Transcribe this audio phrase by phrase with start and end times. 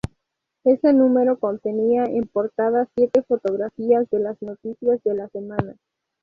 [0.63, 5.75] Ese número contenía en portada siete fotografías de las noticias de la semana.